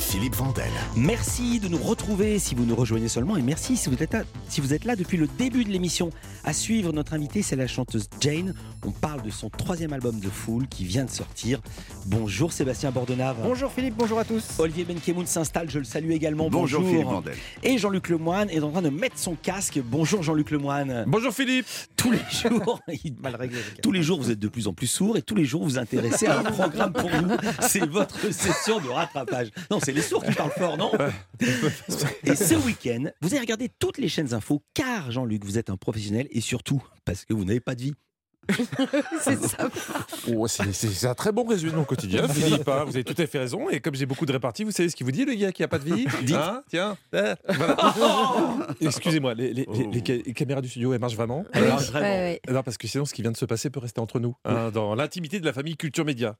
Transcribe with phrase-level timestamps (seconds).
[0.00, 0.64] Philippe Vandel.
[0.96, 4.22] Merci de nous retrouver si vous nous rejoignez seulement et merci si vous êtes là,
[4.48, 6.10] si vous êtes là depuis le début de l'émission.
[6.42, 8.54] À suivre, notre invitée, c'est la chanteuse Jane.
[8.84, 11.60] On parle de son troisième album de Fool qui vient de sortir.
[12.06, 13.36] Bonjour Sébastien Bordenave.
[13.42, 14.44] Bonjour Philippe, bonjour à tous.
[14.58, 16.48] Olivier Benkemoun s'installe, je le salue également.
[16.50, 17.36] Bonjour, Philippe Vandel.
[17.62, 19.78] Et Jean-Luc Lemoine est en train de mettre son casque.
[19.84, 21.04] Bonjour Jean-Luc Lemoine.
[21.06, 21.66] Bonjour Philippe.
[21.96, 23.58] Tous les jours, il- Mal réglé.
[23.82, 25.68] tous les jours, vous êtes de plus en plus sourd et tous les jours, vous
[25.70, 27.36] vous intéressez à un programme pour nous.
[27.60, 29.48] C'est votre session de rattrapage.
[29.70, 30.92] Non, c'est les sourds qui parlent fort, non
[32.24, 35.76] Et ce week-end, vous avez regardé toutes les chaînes infos car, Jean-Luc, vous êtes un
[35.76, 37.94] professionnel et surtout parce que vous n'avez pas de vie.
[39.20, 39.68] C'est ça.
[40.34, 42.66] Oh, c'est- c'est c'est un très bon résumé de mon quotidien, Philippe.
[42.68, 42.82] hein.
[42.84, 43.68] Vous avez tout à fait raison.
[43.70, 45.62] Et comme j'ai beaucoup de réparties, vous savez ce qu'il vous dit, le gars qui
[45.62, 46.34] a pas de vie Dites.
[46.34, 46.96] Hein Tiens.
[47.12, 47.76] voilà.
[48.80, 51.80] Excusez-moi, les, les- les- les ca- les caméras du studio, elles marchent vraiment Alors, Alors,
[51.82, 52.36] vraiment.
[52.50, 54.70] Non, parce que sinon, ce qui vient de se passer peut rester entre nous, hein,
[54.72, 56.36] dans l'intimité de la famille Culture Média.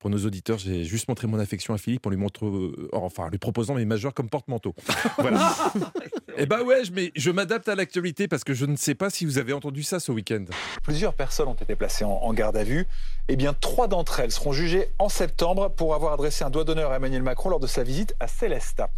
[0.00, 3.24] Pour nos auditeurs, j'ai juste montré mon affection à Philippe en lui montre, euh, enfin,
[3.24, 4.74] en lui proposant mes majeurs comme porte-manteau.
[5.18, 5.54] Voilà.
[6.38, 9.10] Eh ben ouais, je, mais je m'adapte à l'actualité parce que je ne sais pas
[9.10, 10.46] si vous avez entendu ça ce week-end.
[10.82, 12.86] Plusieurs personnes ont été placées en, en garde à vue.
[13.28, 16.92] Eh bien, trois d'entre elles seront jugées en septembre pour avoir adressé un doigt d'honneur
[16.92, 18.88] à Emmanuel Macron lors de sa visite à Célestat.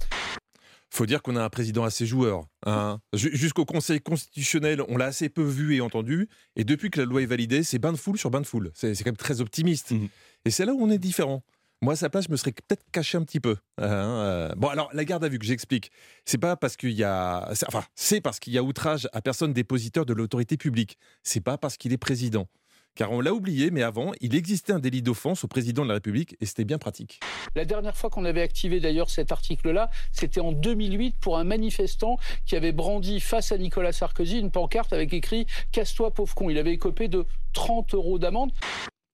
[0.94, 2.44] Faut dire qu'on a un président assez joueur.
[2.66, 3.00] hein.
[3.14, 6.28] Ju- Jusqu'au Conseil constitutionnel, on l'a assez peu vu et entendu.
[6.56, 8.70] Et depuis que la loi est validée, c'est bain de foule sur bain de foule.
[8.74, 9.92] C'est quand même très optimiste.
[9.92, 10.08] Mhm.
[10.44, 11.42] Et c'est là où on est différent.
[11.80, 13.56] Moi, à sa place, je me serais peut-être caché un petit peu.
[13.78, 14.54] hein, euh.
[14.56, 15.90] Bon, alors, la garde à vue que j'explique,
[16.24, 17.48] c'est pas parce qu'il y a.
[17.66, 20.96] Enfin, c'est parce qu'il y a outrage à personne dépositeur de l'autorité publique.
[21.24, 22.46] C'est pas parce qu'il est président.
[22.94, 25.94] Car on l'a oublié, mais avant, il existait un délit d'offense au président de la
[25.94, 27.20] République et c'était bien pratique.
[27.56, 32.18] La dernière fois qu'on avait activé d'ailleurs cet article-là, c'était en 2008 pour un manifestant
[32.44, 36.50] qui avait brandi face à Nicolas Sarkozy une pancarte avec écrit Casse-toi pauvre con.
[36.50, 38.52] Il avait écopé de 30 euros d'amende.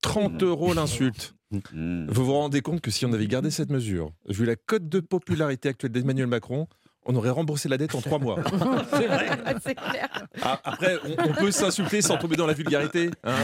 [0.02, 1.34] 30 euros l'insulte.
[1.50, 5.00] Vous vous rendez compte que si on avait gardé cette mesure, vu la cote de
[5.00, 6.68] popularité actuelle d'Emmanuel Macron,
[7.08, 8.36] on aurait remboursé la dette en trois mois.
[9.64, 10.08] C'est clair.
[10.42, 13.10] Ah, Après, on, on peut s'insulter sans tomber dans la vulgarité.
[13.24, 13.34] hein.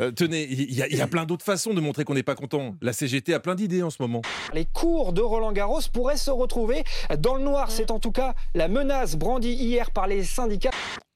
[0.00, 2.22] Euh, tenez, il y, a- il y a plein d'autres façons de montrer qu'on n'est
[2.22, 2.74] pas content.
[2.80, 4.22] La CGT a plein d'idées en ce moment.
[4.54, 6.82] Les cours de Roland Garros pourraient se retrouver
[7.18, 7.70] dans le noir.
[7.70, 10.70] C'est en tout cas la menace brandie hier par les syndicats.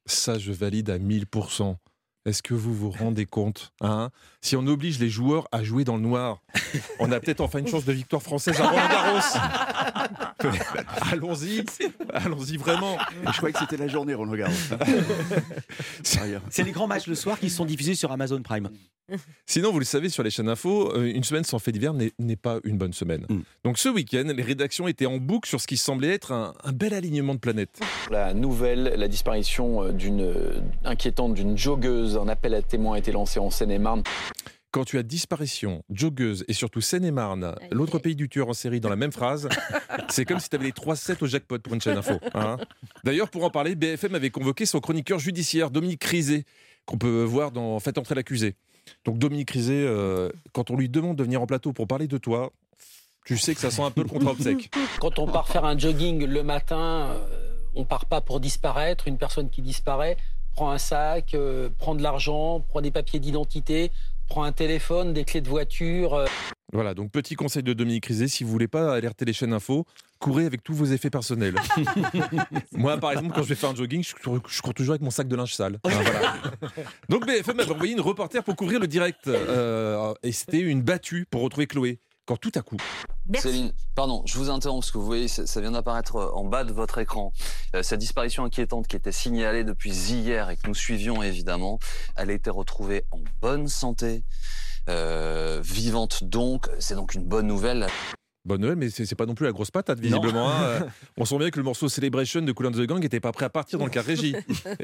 [0.05, 1.77] Ça, je valide à 1000%.
[2.27, 4.11] Est-ce que vous vous rendez compte hein?
[4.43, 6.43] Si on oblige les joueurs à jouer dans le noir,
[6.99, 9.21] on a peut-être enfin une chance de victoire française à Roland Garros.
[11.13, 11.65] allons-y,
[12.13, 12.97] allons-y vraiment.
[13.25, 14.53] Je croyais que c'était la journée, Roland Garros.
[16.03, 16.41] Sérieux.
[16.51, 18.71] C'est les grands matchs le soir qui sont diffusés sur Amazon Prime.
[19.47, 22.37] Sinon, vous le savez, sur les chaînes info, euh, une semaine sans fait divers n'est
[22.37, 23.25] pas une bonne semaine.
[23.29, 23.41] Mm.
[23.65, 26.73] Donc ce week-end, les rédactions étaient en boucle sur ce qui semblait être un, un
[26.73, 27.81] bel alignement de planètes.
[28.11, 32.99] La nouvelle, la disparition euh, d'une euh, inquiétante d'une joggeuse, un appel à témoins a
[32.99, 34.03] été lancé en Seine-et-Marne.
[34.77, 38.91] Quand tu as disparition, joggeuse et surtout Seine-et-Marne, l'autre pays du tueur en série dans
[38.91, 39.49] la même phrase,
[40.11, 42.21] c'est comme si tu avais les 3 7 au jackpot pour une chaîne info.
[42.35, 42.59] hein.
[43.03, 46.45] D'ailleurs, pour en parler, BFM avait convoqué son chroniqueur judiciaire, Dominique Crizet,
[46.85, 48.55] qu'on peut voir dans Faites entrer l'accusé.
[49.07, 52.19] Donc Dominique Crizet, euh, quand on lui demande de venir en plateau pour parler de
[52.19, 52.53] toi,
[53.25, 54.71] tu sais que ça sent un peu le contrat obsèque.
[55.01, 59.09] Quand on part faire un jogging le matin, euh, on part pas pour disparaître.
[59.09, 60.19] Une personne qui disparaît
[60.55, 63.91] prend un sac, euh, prend de l'argent, prend des papiers d'identité,
[64.29, 66.15] prend un téléphone, des clés de voiture.
[66.15, 66.27] euh,
[66.73, 69.87] Voilà, donc petit conseil de Dominique Rizet, si vous voulez pas alerter les chaînes info,
[70.19, 71.55] courez avec tous vos effets personnels.
[72.73, 75.03] Moi, par exemple, quand je vais faire un jogging, je cours, je cours toujours avec
[75.03, 75.79] mon sac de linge sale.
[75.85, 76.35] Voilà.
[77.09, 79.27] Donc BFM avait envoyé une reporter pour couvrir le direct.
[79.29, 81.99] euh, et c'était une battue pour retrouver Chloé.
[82.27, 82.77] Quand tout à coup,
[83.39, 86.45] Céline, pardon, je vous interromps parce que vous voyez, ça, ça vient d'apparaître euh, en
[86.45, 87.33] bas de votre écran.
[87.75, 91.79] Euh, cette disparition inquiétante qui était signalée depuis hier et que nous suivions évidemment,
[92.17, 94.25] elle a été retrouvée en bonne santé,
[94.89, 96.67] euh, vivante donc.
[96.81, 97.87] C'est donc une bonne nouvelle.
[98.45, 100.51] bonne Noël, mais c'est pas non plus la grosse patate, visiblement.
[100.51, 100.57] hein.
[100.63, 100.81] Euh,
[101.19, 103.45] On sent bien que le morceau Celebration de Cool and the Gang n'était pas prêt
[103.47, 104.35] à partir dans le car régie.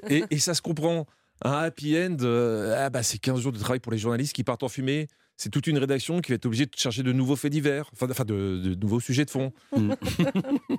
[0.08, 1.06] Et, et ça se comprend.
[1.44, 4.44] Un happy end, euh, ah bah c'est 15 jours de travail pour les journalistes qui
[4.44, 5.08] partent en fumée.
[5.42, 8.06] C'est toute une rédaction qui va être obligée de chercher de nouveaux faits divers, enfin,
[8.08, 9.52] enfin de, de nouveaux sujets de fond.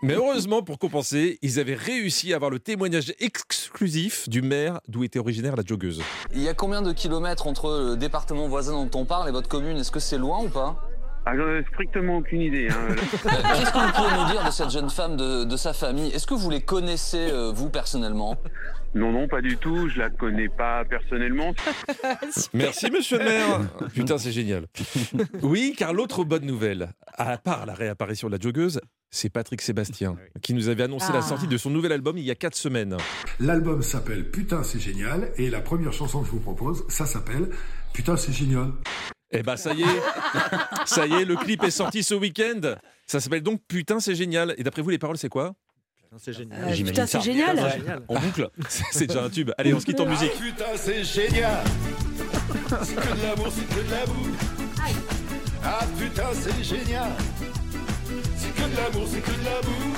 [0.03, 5.03] Mais heureusement, pour compenser, ils avaient réussi à avoir le témoignage exclusif du maire d'où
[5.03, 6.01] était originaire la joggeuse.
[6.33, 9.49] Il y a combien de kilomètres entre le département voisin dont on parle et votre
[9.49, 9.75] commune?
[9.75, 10.92] Est-ce que c'est loin ou pas?
[11.25, 12.67] Ah, j'en ai strictement aucune idée.
[12.69, 12.95] hein.
[12.95, 16.27] Qu'est-ce que vous pouvez nous dire de cette jeune femme, de, de sa famille Est-ce
[16.27, 18.35] que vous les connaissez, euh, vous, personnellement?
[18.93, 19.87] Non, non, pas du tout.
[19.87, 21.53] Je la connais pas personnellement.
[22.53, 23.59] Merci, monsieur le maire.
[23.93, 24.65] Putain, c'est génial.
[25.41, 30.17] Oui, car l'autre bonne nouvelle, à part la réapparition de la joggeuse, c'est Patrick Sébastien,
[30.41, 31.13] qui nous avait annoncé Ah.
[31.13, 32.97] la sortie de son nouvel album il y a quatre semaines.
[33.39, 37.49] L'album s'appelle Putain c'est génial et la première chanson que je vous propose, ça s'appelle
[37.93, 38.71] Putain c'est génial.
[39.33, 40.01] Eh ben ça y est,
[40.85, 42.75] ça y est, le clip est sorti ce week-end.
[43.07, 44.53] Ça s'appelle donc Putain c'est génial.
[44.57, 45.53] Et d'après vous les paroles c'est quoi?
[46.19, 46.59] C'est génial.
[46.59, 47.19] Euh, J'imagine putain, ça.
[47.19, 47.59] c'est génial.
[48.07, 48.47] En boucle.
[48.69, 49.49] C'est déjà un tube.
[49.57, 50.31] Allez, on se quitte en musique.
[50.39, 51.63] putain, c'est génial
[52.83, 54.27] C'est que de l'amour, c'est que de l'amour
[55.63, 57.09] Ah putain, c'est génial
[58.37, 59.95] C'est que de l'amour, c'est que de l'amour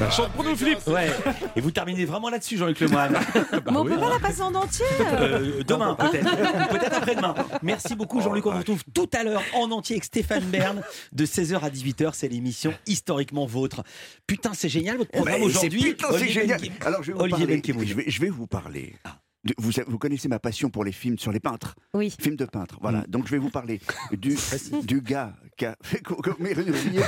[0.00, 0.78] Bah, chante pour nous, Philippe.
[0.86, 1.10] Ouais.
[1.54, 3.12] Et vous terminez vraiment là-dessus, Jean-Luc Lemoyne.
[3.52, 4.86] Mais on peut pas la passer en entier.
[5.02, 6.24] Euh, demain, peut-être.
[6.26, 7.34] Ou peut-être après-demain.
[7.62, 8.46] Merci beaucoup, Jean-Luc.
[8.46, 10.80] On vous retrouve tout à l'heure en entier avec Stéphane Bern
[11.12, 12.12] de 16h à 18h.
[12.14, 13.82] C'est l'émission historiquement vôtre.
[14.26, 15.82] Putain, c'est génial votre programme aujourd'hui.
[15.82, 16.58] putain, c'est génial.
[16.60, 16.72] Benguim.
[16.86, 17.56] Alors, je vais vous Olivier parler.
[17.56, 17.86] Benkemoun.
[17.86, 18.94] Je vais, je vais vous parler.
[19.44, 21.74] de- vous, vous connaissez ma passion pour les films sur les peintres.
[21.92, 22.14] Oui.
[22.18, 22.78] Films de peintres.
[22.80, 23.04] Voilà.
[23.06, 23.80] Donc, je vais vous parler
[24.12, 24.38] du,
[24.84, 25.76] du gars qui a.
[26.38, 26.54] Mais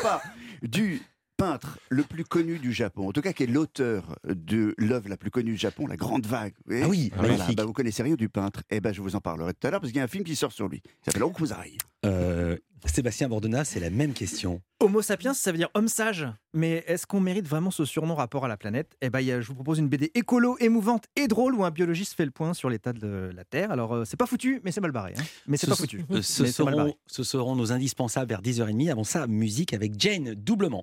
[0.02, 0.20] pas.
[0.62, 1.00] Du
[1.42, 5.16] peintre le plus connu du Japon, en tout cas qui est l'auteur de l'œuvre la
[5.16, 6.52] plus connue du Japon, La Grande Vague.
[6.66, 7.56] Vous voyez Ah oui, Voilà, magnifique.
[7.56, 8.62] bah, vous connaissez rien du peintre.
[8.70, 10.22] Eh ben, je vous en parlerai tout à l'heure parce qu'il y a un film
[10.22, 10.80] qui sort sur lui.
[10.84, 11.78] Il s'appelle Okuzai.
[12.04, 12.56] Euh,
[12.86, 14.60] Sébastien Bordona, c'est la même question.
[14.80, 16.26] Homo sapiens, ça veut dire homme sage.
[16.52, 18.96] Mais est-ce qu'on mérite vraiment ce surnom rapport à la planète?
[19.00, 22.24] Eh ben, je vous propose une BD écolo, émouvante et drôle où un biologiste fait
[22.24, 23.70] le point sur l'état de la Terre.
[23.70, 25.14] Alors, euh, c'est pas foutu, mais c'est mal barré.
[25.16, 25.22] hein.
[25.46, 26.04] Mais c'est Ce pas foutu.
[26.10, 26.96] euh, Ce Mais c'est mal seront, barré.
[27.06, 28.90] ce seront nos indispensables vers 10h30.
[28.90, 30.80] Avant ça, musique avec Jane, doublement.